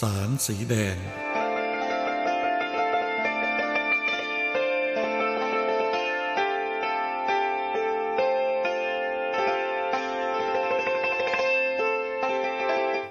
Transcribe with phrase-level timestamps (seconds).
[0.00, 0.98] สารสีแดง แ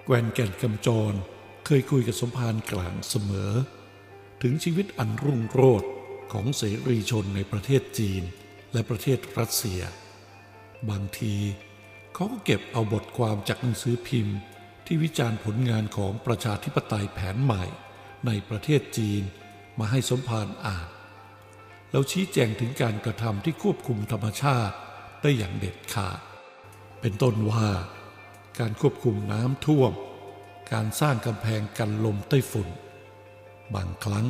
[0.07, 1.13] กวนแก่นกำจร
[1.65, 3.51] เคยคุยกับสมภารกลางเสมอ
[4.41, 5.89] ถึงชีวิตอันรุ่งโรจน์
[6.33, 8.23] ของเสรีชนในประเทศจีน
[8.73, 9.81] และประเทศรัสเซีย
[10.89, 11.35] บางที
[12.13, 14.37] เขาก็เก็บเอาบทความจากหนังสือพิมพ์
[14.85, 17.63] ที่วิจารณ์ผลงานของประชาธิปไตยแผนใหม่
[18.25, 19.23] ในประเทศจีน
[19.79, 20.87] มาให้สมภารอ่าน
[21.91, 24.75] แล้วชี้แจงถึงการกระทำที่ควบคุมธรรมชาติ
[25.21, 26.19] ได้อย่างเด็ดขาด
[27.01, 27.67] เป็นต้นว่า
[28.59, 29.91] การควบคุมน้ำท่วม
[30.71, 32.67] การสร้างกำแพงกันลมไต้ฝุ่น
[33.75, 34.25] บางครั้ง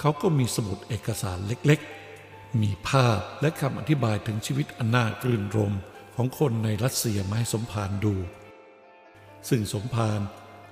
[0.00, 5.74] เขาก็มีสมุดเอกสารเล็กๆ มีภาพและคำอธิบายถึงชีวิตอันน่ารื่นรม
[6.16, 8.14] ของคนในรัสเซียมาให้สมภารดู
[9.48, 10.20] ซึ่งสมภาร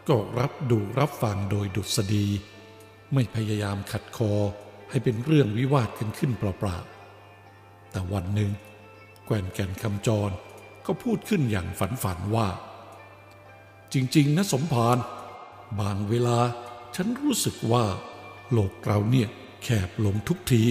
[0.08, 2.26] ก็รับดูรับฟังโดยดุษฎี
[3.14, 4.32] ไม่พยายามขัดคอ
[4.90, 8.50] ให้เป็นเรื่องวิวาทกันขึ้นเปล่าๆ แต่วันหนึ่ง
[9.26, 10.30] แกวนแก่นคำจร
[10.86, 12.48] ก็พูดขึ้นอย่างฝันฝันว่า
[13.92, 14.96] จริงๆ นะสมภาร
[15.80, 16.38] บางเวลา
[16.96, 17.84] ฉันรู้สึกว่า
[18.52, 19.28] โลกเราเนี่ย
[19.62, 20.62] แคบลงทุกที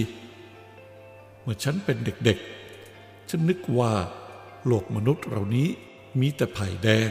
[1.42, 3.92] เมื่อฉันเป็นเด็กๆ ฉันนึกว่า
[4.66, 5.68] โลกมนุษย์เรานี้
[6.20, 7.08] มีแต่ไผ่แดง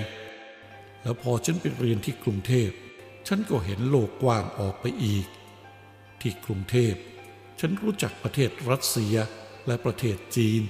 [1.01, 2.69] แล้วพอฉันไปเรียนที่กรุงเทพ
[3.27, 5.27] ฉันก็เห็นโลกกว้างออกไปอีก
[6.21, 6.93] ที่กรุงเทพ
[7.59, 9.15] ฉันรู้จักประเทศรัสเซีย
[9.67, 10.61] และประเทศจีน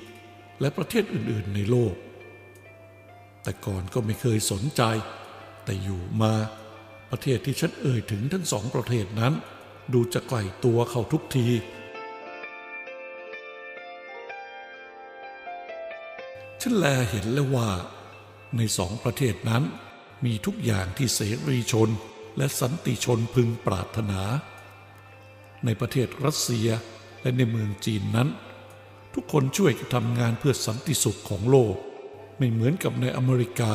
[0.62, 1.96] และประเทศอื่นๆในโลก
[3.44, 4.82] แต่ก่อนก็ไม่เคยสนใจ
[5.66, 6.34] แต่อยู่มา
[7.12, 9.34] ประเทศที่ฉันเอ่ยถึงทั้งสองประเทศนั้น
[9.94, 11.48] ดูจะไกลตัวเข้าทุกที
[16.62, 17.70] ฉันแลเห็นแล้วว่า
[18.58, 19.64] ในสองประเทศนั้น
[20.26, 21.90] มีทุกอย่างที่เสรีชน
[22.38, 24.22] และสันติชนพึงปรารถนา
[25.66, 26.68] ในประเทศรัสเซีย
[27.22, 28.30] และในเมืองจีนนั้น
[29.14, 31.76] ทุกคนช่วยกันทำงานเพื่อสันติสุขของโลก
[32.38, 33.74] ไม่เหมือนกับในอเมริกา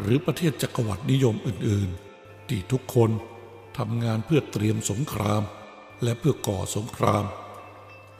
[0.00, 3.10] หรือประเทศจักรวรรดินิยมอื่นๆ ที่ทุกคน
[3.78, 5.42] ทำงานเพื่อเตรียมสงคราม
[6.02, 7.24] และเพื่อก่อสงคราม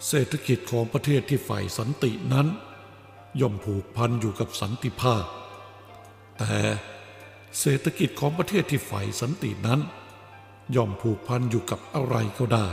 [0.09, 2.47] เศรษฐกิจของประเทศที่ใฝ่สันตินั้น
[3.41, 5.25] ย่อมผูกพันอยู่กับสันติภาพ
[6.39, 6.55] แต่
[7.59, 9.81] เศรษฐกิจของประเทศที่ใฝ่สันตินั้น
[10.75, 12.67] ย่อมผูกพันอยู่กับอะไรก็ได้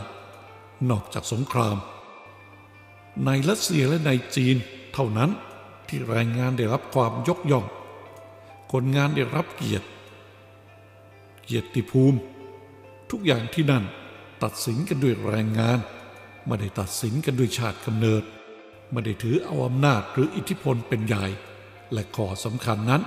[0.89, 1.77] นอกจากสงคราม
[3.25, 4.55] ในรัสเซียและในจีน
[4.93, 5.29] เท่านั้น
[5.87, 7.65] ที่แรงงานได้รับความยกย่อง
[8.71, 9.87] คนงานได้รับเกียรติ
[11.43, 12.19] เกียรติภูมิ
[13.11, 13.83] ทุกอย่างที่นั่น
[14.43, 15.79] ตัดสินกันด้วยแรงงาน
[16.47, 18.23] ไม่ได้ตัดสินกันด้วยชาติกำเนิด
[18.91, 21.25] ไม่ได้ถือเอาอำนาจหรืออิทธิพลเป็นใหญ่
[21.93, 23.01] และข้อสำคัญนั้น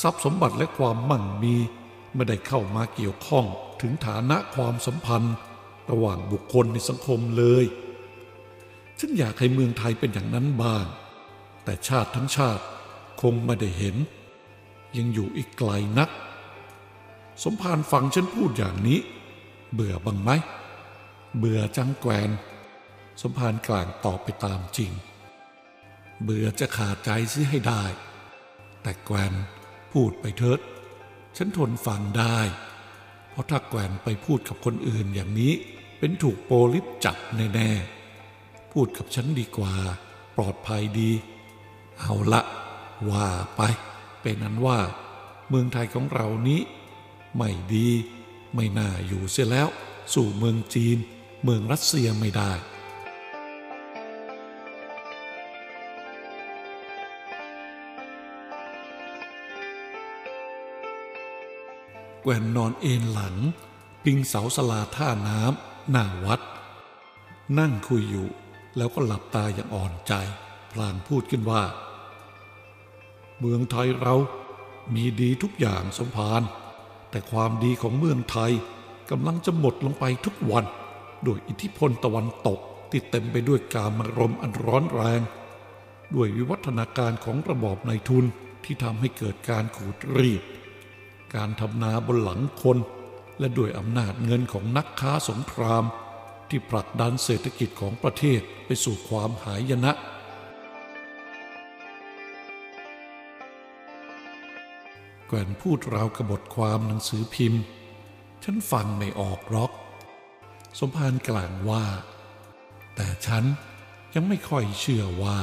[0.00, 1.54] ทรัพย์สมบัติและความมั่งมี
[2.14, 3.46] ไม่ได้เข้ามาเกี่ยวข้อง
[3.80, 5.34] ถึงฐานะความสัมพันธ์
[5.90, 7.64] ระหว่างบุคคลในสังคมเลย
[8.98, 10.86] ฉันอยากให้เมืองไทยเป็นอย่างนั้นบ้าง
[11.64, 12.64] แต่ชาติทั้งชาติ
[13.22, 13.96] คงไม่ได้เห็น
[14.96, 16.10] ยังอยู่อีกไกลนัก
[17.44, 19.00] สมภารฟังฉันพูดอย่างนี้
[19.72, 20.30] เบื่อบ้างไหม
[21.38, 22.30] เบื่อจังแกวน
[23.22, 24.92] สมภารกลางตอบไปตามจริง
[26.22, 27.84] เบื่อจะขาดใจซิให้ได้
[28.82, 29.32] แต่แกวน
[30.00, 30.60] พูดไปเถิด
[31.36, 32.38] ฉันทนฟังได้
[33.30, 35.52] เพราะถ้าแกวนไปพูดกับคนอื่นอย่างนี้
[35.98, 37.16] เป็นถูกโปลิสจับ
[37.54, 39.74] แน่ๆ พูดกับฉันดีกว่า
[40.36, 41.10] ปลอดภัยดี
[41.98, 42.42] เอาละ
[43.10, 43.60] ว่าไป
[44.20, 44.78] เป็นนั้นว่า
[45.48, 46.60] เมืองไทยของเรานี้
[47.36, 47.88] ไม่ดี
[48.54, 49.68] ไม่น่าอยู่เสียแล้ว
[50.14, 50.98] สู่เมืองจีน
[51.44, 52.52] เมืองรัสเซียไม่ได้
[62.28, 63.36] แกวนนอนเอนหลัง
[64.04, 66.40] พิงเสาสลาท่าน้ำหน้าวัด
[67.58, 68.28] นั่งคุยอยู่
[68.76, 70.12] แล้วก็หลับตาอย่างอ่อนใจ
[70.72, 71.62] พลางพูดขึ้นว่า
[73.38, 74.14] เมืองไทยเรา
[74.94, 76.42] มีดีทุกอย่างสมภาร
[77.10, 78.52] แต่แต่ความดีของเมืองไทย
[79.10, 80.64] กำลังจะหมดลงไปทุกวัน
[81.24, 82.58] โดยอิทธิพลตะวันตก
[82.90, 85.20] ที่เต็มไปด้วยการมารมอันร้อนแรง
[86.14, 88.24] ด้วยวิวัฒนาการของระบอบนายทุน
[88.64, 90.42] ที่ทำให้เกิดการขูดรีด
[91.34, 92.78] การทำนาบนหลังคน
[93.38, 95.84] และด้วยอำนาจเงินของนักค้าสงคราม
[96.48, 99.92] ที่ผลักดันเศรษฐกิจของประเทศไปสู่ความหายนะ
[105.28, 107.62] แกว่นพูดราวกบทความหนังสือพิมพ์
[108.44, 109.72] ฉันฟังไม่ออกหรอก
[110.78, 111.84] สมภารกล่าวว่า
[112.96, 113.44] แต่ฉัน
[114.14, 115.38] ยังไม่ค่อยเชื่อว่า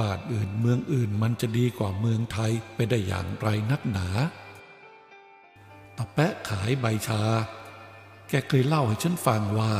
[0.00, 4.08] บานอื่นเมืองอื่นมันจะดีกว่าเมืองไทยไปได้อย่างไรนักหนา
[6.00, 7.22] ตะแปะขายใบชา
[8.28, 9.74] แกเคยเล่าให้ฉันฟังว่า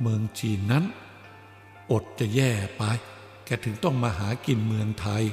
[0.00, 0.84] เมืองจีนนั้น
[1.92, 2.82] อดจะแย่ไป
[3.44, 5.24] แกถึงต้องมาหากินเมืองไทย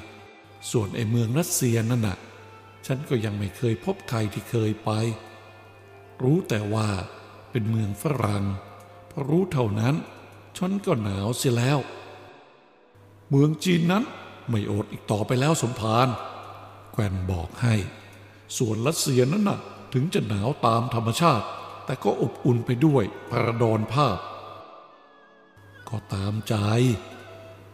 [0.71, 2.18] ส่วนไอ้เมืองรัสเซียนั่นน่ะ
[2.86, 4.89] ฉันก็ยังไม่เคยพบใครที่เคยไป
[6.24, 6.88] รู้แต่ว่า
[7.51, 8.45] เป็นเมืองฝรั่ง
[9.12, 9.95] พอรู้เท่านั้น
[10.57, 11.80] ฉันก็หนาวเสียแล้ว
[13.30, 14.03] เมืองจีนนั้น
[14.50, 16.07] ไม่อดอีกต่อไปแล้วสมภาร
[16.92, 17.75] แกวนบอกให้
[18.57, 19.59] ส่วนรัสเซียนั้นน่ะ
[19.93, 21.45] ถึงจะหนาวตามธรรมชาติ
[21.85, 24.17] แต่ก็อบอุ่นไปด้วยพระดอนภาพ
[25.89, 26.55] ก็ตามใจ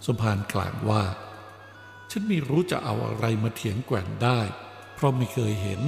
[0.05, 1.03] สมภารกล่าวว่า
[2.11, 4.39] ฉันไม่รู้จะเอาอะไรมาเถียงแกว่นได้
[4.93, 5.81] เพราะไม่เคยเห็น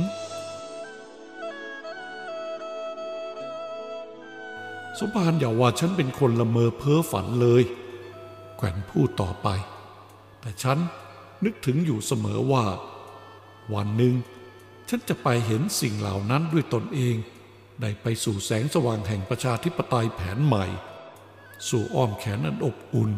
[5.00, 7.64] สมภารอย่าว่าฉันเป็นคนละเมอเพ้อฝันเลย
[8.58, 9.48] แกว่นพูดต่อไป
[10.42, 10.78] แต่ฉัน
[11.44, 12.66] นึกถึงอยู่เสมอว่า
[13.74, 14.14] วันหนึ่ง
[14.90, 17.16] ฉันจะไปเห็นสิ่งเหล่านั้นด้วยตนเอง
[17.82, 20.66] ได้ไปสู่แสงสว่างแห่งประชาธิปไตยแผนใหม่
[21.70, 23.12] สู่อ้อมแขนอันอบอุ่น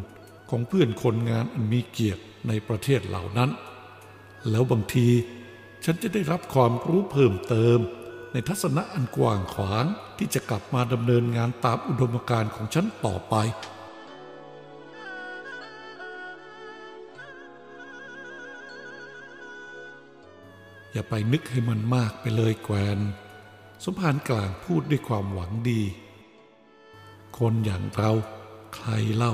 [0.50, 3.50] ของเพื่อนคนงานอันมีเกียรติในประเทศเหล่านั้น
[4.50, 5.08] แล้วบางที
[5.86, 7.80] ฉันจะได้รับความรู้เพิ่มเติม
[8.32, 9.86] ในทัศนะอันกว้างขวาง
[10.18, 13.36] ที่จะกลับมาดำเนินงานตามอุดมการณ์ของฉันต่อไป
[20.92, 23.00] อย่าไปนึกให้มันมากไปเลยแกวน
[23.84, 25.82] สมภารกลางพูดด้วยความหวังดี
[27.38, 28.12] คนอย่างเรา
[28.76, 29.34] ใครเล่า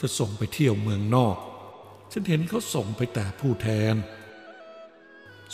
[0.00, 1.36] จะส่งไปเที่ยวเมืองนอก
[2.12, 3.94] ฉันเห็นเขาส่งไปแต่ผู้แทน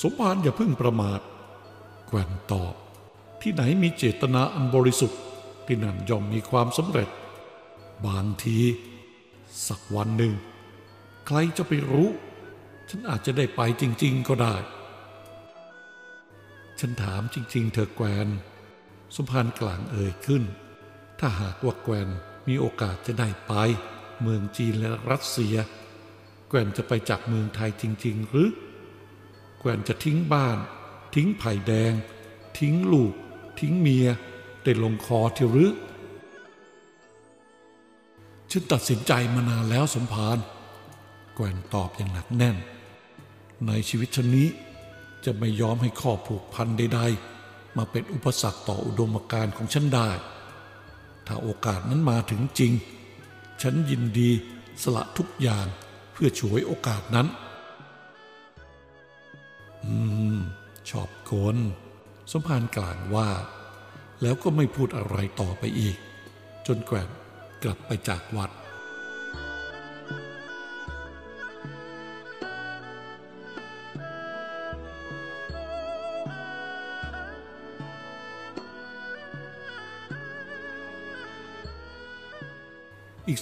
[0.03, 1.21] สมภารอย่าพิ่งประมาท
[2.09, 2.75] แกวนตอบ
[3.43, 5.21] ที่ไหนมีเจตนาอันบริสุทธิ์
[5.67, 7.09] ที่นั่นย่อมมีความสำเร็จ
[8.07, 8.59] บางที
[9.69, 10.35] สักวันหนึ่ง
[11.27, 12.09] ใครจะไปรู้
[12.89, 14.55] ฉันอาจจะได้ไปจริง ๆ ก็ได้
[16.81, 18.29] ฉันถามจริง ๆ เธอแกวน
[19.17, 20.43] สมภารกลางเอ่ยขึ้น
[21.19, 22.09] ถ้าหากว่าแกวน
[22.49, 23.53] มีโอกาสจะได้ไป
[24.23, 25.57] เมืองจีนและรัสเซีย
[26.49, 28.51] แกวนจะไปจากเมืองไทยจริง ๆ หรือ
[29.61, 30.59] แกวนจะทิ้งบ้าน
[31.15, 31.93] ทิ้งไผ่แดง
[32.59, 33.15] ทิ้งลูก
[33.61, 34.09] ทิ้งเมีย
[34.65, 35.73] ได้ลงคอเที่หรือ
[38.51, 40.39] ฉันตัดสินใจมานานแล้วสมภาร
[41.35, 42.57] แกวนตอบอย่างหนักแน่น
[43.67, 44.49] ในชีวิตฉันนี้
[45.25, 50.11] จะไม่ยอมให้ข้อผูกพันใดๆ มาเป็นอุปสรรคต่ออุดมการณ์ของฉันได้
[51.27, 52.73] ถ้าโอกาสนั้นมาถึงจริง
[53.63, 54.31] ฉันยินดี
[54.83, 55.67] สละทุกอย่าง
[56.13, 57.27] เพื่อฉวยโอกาสนั้น
[59.85, 59.95] อื
[60.37, 60.39] ม
[60.91, 61.57] ชอบคน
[62.31, 63.29] สมภารกล่าวว่า
[64.23, 65.97] แล้วก็ไม่พูดอะไรต่อไปอีก
[66.67, 67.09] จนแกว่ง
[67.63, 68.51] กลับไปจากวัด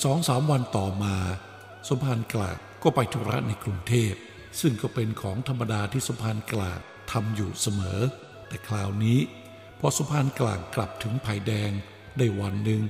[0.05, 1.17] สองสามวันต่อมา
[1.89, 4.13] สมภารกลากก็ไปธุระในกรุงเทพ
[4.61, 6.81] ซึ่งก็เป็นของธรรมดาที่สมภารกลาก
[7.13, 8.01] ทำอยู่เสมอ
[8.49, 9.19] แต่คราวนี้
[9.81, 11.71] พอสมภารกลางกลับถึงไผ่แดง
[12.19, 12.83] ได้วันหนึ่ง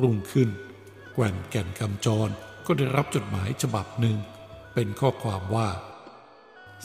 [0.00, 0.48] รุ่งขึ้น
[1.14, 2.28] แกว่นแก่นกำจร
[2.66, 4.16] ก็ได้รับจดหมายฉบับหนึ่ง
[4.74, 5.68] เป็นข้อความว่า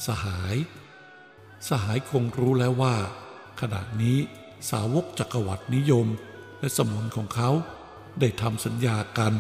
[0.06, 0.56] สหาย
[1.70, 2.96] สหายคงรู้แล้วว่า
[3.62, 4.18] ขณะนี้
[4.70, 6.08] สาวกจักรวรรดินิยม
[6.60, 7.50] และสมุนของเขา
[8.20, 9.34] ได้ทำสัญญากัน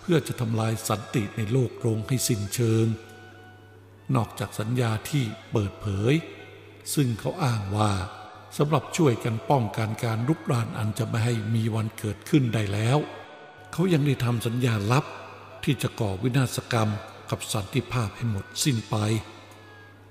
[0.00, 2.86] เพื่อจะทำลายสันติในโลกลงให้สิ้นเชิง
[4.14, 6.14] นอกจากสัญญาที่เปิดเผย
[6.94, 7.92] ซึ่งเขาอ้างว่า
[8.56, 12.98] สำหรับช่วยกันป้องกันการลุกรานอันจะไม่ให้มีวันเกิดขึ้นได้แล้ว
[13.72, 15.04] เขายังได้ทำสัญญาลับ
[15.64, 16.90] ที่จะก่อวินาศกรรม
[17.30, 18.96] กับสันติภาพให้หมดสิ้นไป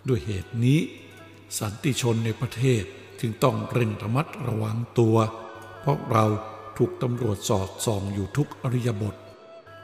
[0.08, 0.80] ด้วยเหตุนี้
[1.60, 2.84] สันติชนในประเทศ
[3.20, 5.18] จึงต้องเร่งระมัดระวังตัว
[5.80, 6.26] เพราะเรา
[6.82, 9.16] ถูกตำรวจสอดส่องอยู่ทุกอริยบท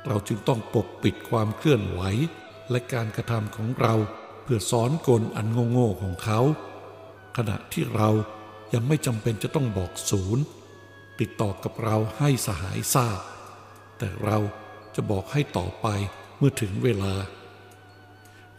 [0.07, 2.01] เราจึงต้องปกปิดความเคลื่อนไหว
[2.71, 3.93] และการกระทำของเรา
[4.43, 6.39] เพื่อซ้อนกลอันโง่ๆของเขา
[7.37, 8.09] ขณะที่เรา
[8.73, 10.43] ยังไม่จำเป็นจะต้องบอกศูนย์
[11.19, 13.19] ติดต่อกับเราให้สหายทราบ
[13.97, 14.37] แต่เรา
[14.95, 15.87] จะบอกให้ต่อไป
[16.37, 17.13] เมื่อถึงเวลา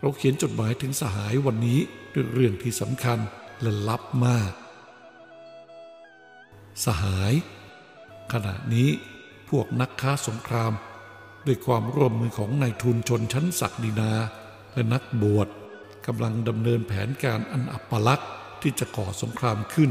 [0.00, 1.81] เราเขียนจดหมายถึงสหายวันนี้
[2.14, 3.19] ด้วยเรื่องที่สำคัญ
[3.61, 4.52] และลับมาก
[6.85, 7.33] สหาย
[8.33, 8.88] ขณะนี้
[9.50, 10.73] พวกนักค้าสงคราม
[11.47, 14.12] ด้วยความร่วมมือของนายทุนชนชั้นศักดินา
[14.75, 15.49] และนักบวช
[16.06, 18.30] กำลังดำเนินแผนการอันอัปลักษณ์
[18.62, 19.90] ที่จะก่อสงครามขึ้น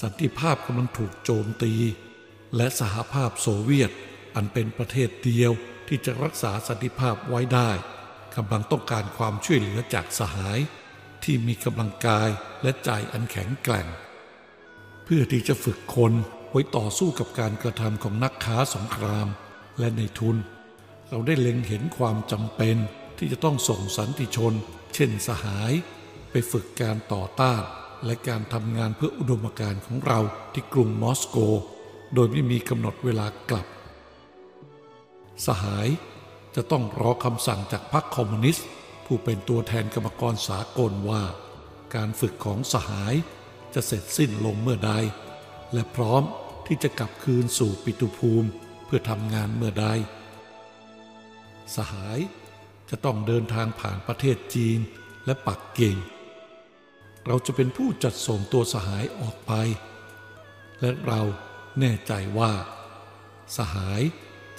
[0.00, 1.72] สันติภาพกำลังถูกโจมตี
[2.56, 3.90] และสหภาพโซเวียต
[4.34, 5.52] อันเป็นประเทศเดียว
[5.88, 7.70] ที่จะรักษาสันติภาพไว้ได้
[8.36, 10.58] กำลังต้องการความช่วยเหลือจากสหาย
[11.24, 12.28] ที่มีกำลังกาย
[12.62, 13.86] และใจอันแข็งแกร่ง
[15.04, 16.12] เพื่อที่จะฝึกคน
[16.52, 19.28] ไว้ต่อสู้กับการกระทำของนักค้าสงคราม
[19.78, 20.36] และในทุน
[21.08, 22.76] เราได้เล็งเห็นความจำเป็น
[23.18, 24.54] ที่จะต้องส่งสันติชน
[24.94, 25.72] เช่นสหาย
[26.30, 27.62] ไปฝึกการต่อต้าน
[28.04, 30.20] และการทำงานเพื่ออุดมการณ์ของเรา
[30.52, 31.36] ที่กรุงมอสโก
[32.14, 33.66] โดยไม่มีกำหนดเวลากลับ
[35.46, 35.88] สหาย
[36.54, 38.66] จะต้องรอคำสั่งจากพรรคคอมมิวนิสต์
[39.06, 41.22] ผู้เป็นตัวแทนกรรมกรสากลว่า
[41.94, 43.14] การฝึกของสหาย
[43.74, 44.92] จะเสร็จสิ้นลงเมื่อใด
[45.72, 46.22] และพร้อม
[46.66, 48.48] ที่จะกลับคืนสู่ปิตุภูมิ
[48.84, 49.86] เพื่อทำงานเมื่อใด
[51.74, 52.18] สหาย
[52.90, 54.78] จะต้องเดินทางผ่านประเทศจีน
[55.26, 55.96] และปักกิ่ง
[57.26, 59.52] เราจะเป็นผู้จัดส่งตัวสหายออกไป
[60.80, 61.20] และเรา
[61.80, 62.52] แน่ใจว่า
[63.56, 64.02] สหาย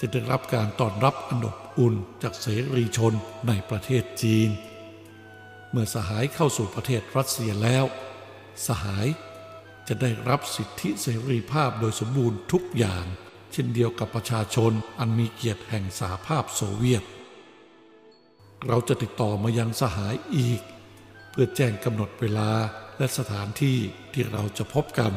[0.00, 2.46] จะได้รับการต้อนรับอันอบอุ่นจากเส
[2.76, 3.14] รีชน
[3.48, 4.50] ในประเทศจีน
[5.70, 7.84] เมื่อสหายเข้าสู่ประเทศรัสเซียแล้ว
[8.66, 9.06] สหาย
[9.88, 13.04] จะได้รับสิทธิเสรีภาพโดยสมบูรณ์ทุกอย่าง
[13.52, 17.04] เช่นเดียวกับประชาชนอันมีเกียรติแห่งสหภาพโซเวียต
[18.68, 20.60] เราจะติดต่อมายังสหายอีก
[21.30, 22.50] เพื่อแจ้งกำหนดเวลา
[22.98, 23.78] และสถานที่
[24.12, 25.12] ที่เราจะพบกัน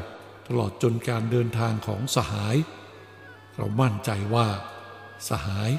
[0.47, 2.55] ตลอดจนการเดินทางของสหาย
[3.55, 4.47] เรามั่นใจว่า
[5.29, 5.71] สหาย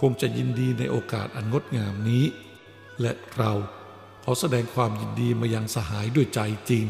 [0.00, 2.24] คงจะยินดีในโอกาสอันงดงามนี้
[3.00, 3.52] และเรา
[4.24, 6.40] ขอแสดงความยินดีมายังสหายด้วยใจ
[6.70, 6.84] จริง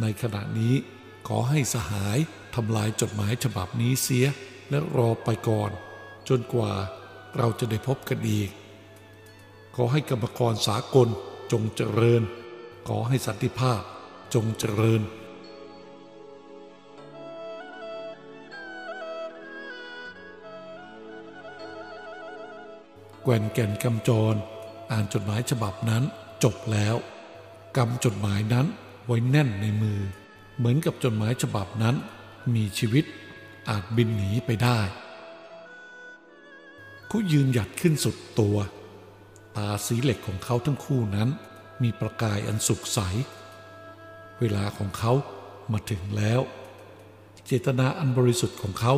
[0.00, 0.74] ในขณะนี้
[1.28, 2.18] ขอให้สหาย
[2.54, 4.26] ทำลายจดหมายฉบับนี้เสีย
[4.70, 5.70] และรอไปก่อน
[6.28, 6.72] จนกว่า
[7.36, 8.50] เราจะได้พบกันอีก
[9.76, 11.08] ขอให้กรรมกรสากล
[11.52, 12.22] จงเจริญ
[12.88, 13.80] ขอให้สันติภาพ
[14.34, 15.02] จงเจริญ
[23.22, 24.34] แกว่นแก่นกำจร
[24.92, 26.02] อ่านจดหมายฉบับนั้น
[26.44, 26.96] จบแล้ว
[27.76, 28.66] กำจดหมายนั้น
[29.06, 30.00] ไว้แน่นในมือ
[30.58, 31.96] เหมือนกับจดหมายฉบับนั้น
[32.54, 33.04] มีชีวิต
[33.68, 34.80] อาจบินหนีไปได้
[37.08, 38.56] เขายืนหยัดขึ้นสุดตัว
[39.56, 41.28] ตาสีเหล็กของเขาทั้งคู่นั้น
[41.82, 42.98] มีประกายอันสุกใส
[44.40, 45.12] เวลาของเขา
[45.72, 46.40] มาถึงแล้ว
[47.46, 48.94] เจตนาอันบริสุทธิ์ของเขา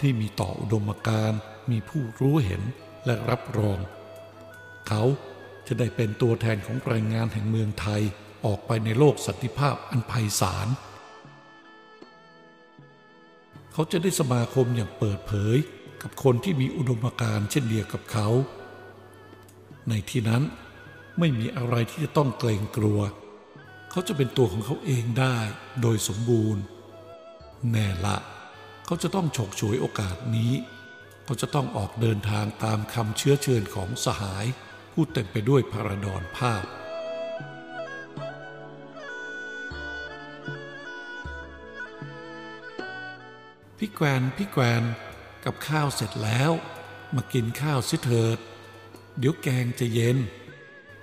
[0.00, 2.62] ที่มีต่ออุดมการณ์มีผู้รู้เห็น
[3.06, 3.78] และรับรอง
[4.88, 5.02] เขา
[5.66, 8.02] จะได้เป็นตัวแทนของแรงงานแห่งเมืองไทย
[8.46, 10.68] ออกไปในโลกสันติภาพอันไพศาล
[13.72, 15.56] เขาจะได้สมาคมอย่างเปิดเผย
[16.02, 18.28] กับคนที่มีอุดมการณ์เช่นเดียวกับเขา
[19.88, 20.42] ในที่นั้น
[21.18, 23.00] ไม่มีอะไรที่จะต้องเกรงกลัว
[23.90, 25.36] เขาจะเป็นตัวของเขาเองได้
[25.82, 26.62] โดยสมบูรณ์
[27.70, 28.16] แน่ละ
[28.86, 30.52] เขาจะต้องฉกฉวยโอกาสนี้
[31.24, 34.46] เขาจะต้องออกเดินทางตามคำเชื้อเชิญของสหาย
[34.92, 36.64] ผู้เต็มไปด้วยพาราดอนภาพ
[43.80, 44.82] พี่แกวนพี่แกวน
[45.44, 46.52] กับข้าวเสร็จแล้ว
[47.14, 48.38] มากินข้าวสิเถิด
[49.18, 50.16] เดี๋ยวแกงจะเย็น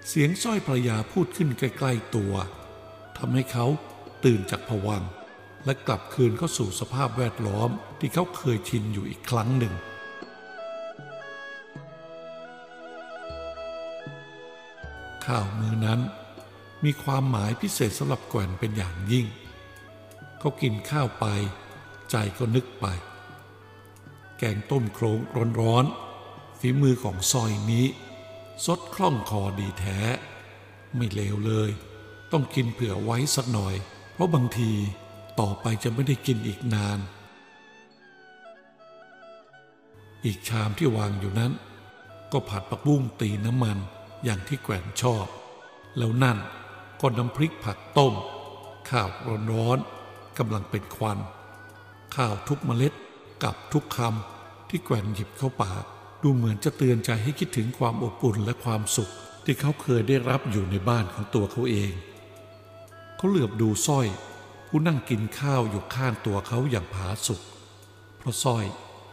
[0.08, 2.34] เสียงสร้อยภรยาพูดขึ้นใกล้ๆตัว
[3.18, 3.66] ทำให้เขา
[4.26, 5.04] ตื่นจากผวัง
[5.66, 9.74] และกลับคืนเข้าสู่สภาพแวดล้อมที่เขาเคยชินอยู่อีกครั้งหนึ่ง
[15.26, 16.00] ข้าวมือนั้น
[16.84, 19.26] มีความหมายพิเศษสำหรับแกวนเป็นอย่างยิ่ง
[20.40, 21.26] เขากินข้าวไป
[22.14, 22.86] ใจก็นึกไป
[24.38, 25.20] แกงต้มโครง
[25.60, 27.86] ร้อนๆฝีมือของซอยนี้
[28.66, 30.00] สดคล่องคอดีแท้
[30.96, 31.70] ไม่เลวเลย
[32.32, 33.76] ต้องกินเผื่อไว้สักหน่อย
[34.14, 34.72] เพราะบางที
[35.40, 37.00] ต่อไปจะไม่ได้กินอีกนาน
[40.26, 41.52] อีกชามที่วางอยู่นั้น
[42.32, 43.78] ก็ผัดผักบุ้งตีน้ำมัน
[44.24, 45.26] อย่างที่แกวนชอบ
[45.98, 46.38] แล้วนั่น
[47.02, 48.14] ก็น้ำพริกผักต้ม
[48.90, 49.10] ข้าว
[49.52, 51.20] ร้อนๆกำลังเป็นควัน
[52.16, 52.94] ข้าวทุกเมล็ด
[53.44, 55.84] กับทุกคำที่แกว่นหยิบเข้าปาก
[56.22, 59.12] ดูเหมือนจะเตือนใจให้คิดถึงความอบอุ่นและความสุข
[59.46, 61.94] ที่เขาเคยได้รับอยู่ในบ้านของตัวเขาเอง
[63.16, 64.08] เขาเหลือบดูสร้อย
[64.68, 67.42] ผู้นั่งกินข้าวอยู่ข้างตัวเขาอย่างผาสุก
[68.18, 68.66] เพราะสร้อย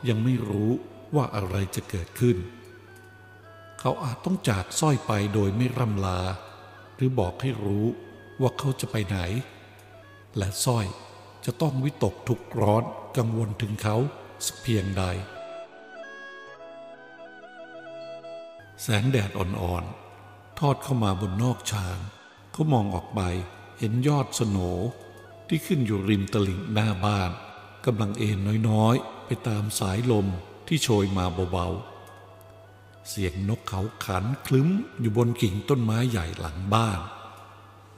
[0.09, 0.71] ยังไม่รู้
[1.15, 2.37] ว่าอะไรจะเกิดขึ้น
[3.81, 6.21] เขาอาจต้องจากสร้อยไปโดยไม่ร่ำลา
[6.95, 7.87] หรือบอกให้รู้
[8.41, 9.19] ว่าเขาจะไปไหน
[10.37, 10.87] และสร้อย
[11.45, 12.85] จะต้องวิตกทุกข์ร้อน
[13.17, 13.97] กังวลถึงเขา
[14.47, 15.05] สักเพียงใด
[18.83, 21.99] แสงแดดอ่อนๆ ทอดเข้ามาบนนอกชาน
[22.53, 23.21] เขามองออกไป
[23.79, 24.59] เห็นยอดสโหน
[25.49, 27.31] ที่ขึ้นอยู่ริมตลิ่งหน้าบ้าน
[27.87, 30.27] กำลังเอ็นน้อยๆ ไปตามสายลม
[30.69, 34.69] ที่โชยมาเบาๆ เสียงนกเขาขันคลึ้ม
[35.01, 37.01] อยู่บนกิ่งต้นไม้ใหญ่หลังบ้าน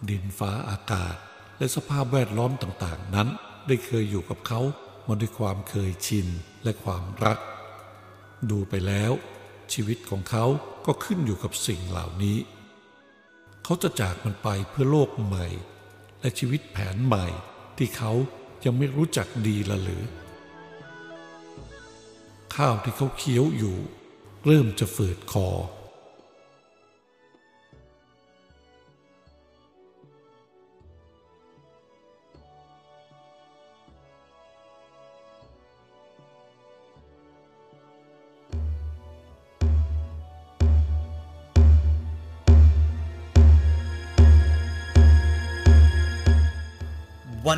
[0.08, 1.16] ดินฟ้าอากาศ
[1.62, 3.28] และสภาพแวดล้อมต่างๆ นั้น
[3.66, 4.61] ได้เคยอยู่กับเขา
[5.09, 6.26] มาด้วยความเคยชิน
[6.64, 7.38] และความรัก
[8.50, 9.12] ดูไปแล้ว
[9.73, 10.45] ชีวิตของเขา
[10.87, 12.38] ก็ขึ้นอยู่กับสิ่งเหล่านี้
[13.64, 15.47] เขาจะจากมันไปเพื่อโลกใหม่
[16.21, 17.26] และชีวิตแผนใหม่
[17.78, 18.12] ที่เขา
[18.64, 20.04] ยังไม่รู้จักดีละหรือ
[22.57, 23.76] ข้าวที่เขาเคี้ยวอยู่
[24.47, 25.49] เริ่มจะฝืดคอ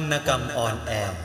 [0.04, 1.18] รรณกรรมออนแอร์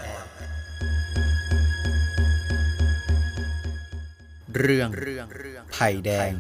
[4.58, 4.90] เรื่อง
[5.74, 6.32] ไผ่แดง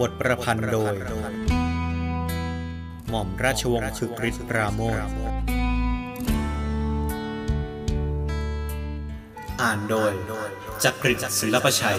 [0.00, 0.94] บทประพันธ์โดย
[3.08, 5.00] หม่อมราชวงศ์คึกฤทธิ์ปราโมท
[9.60, 10.12] อ่านโดย
[10.84, 11.96] จักริดศิลปชัย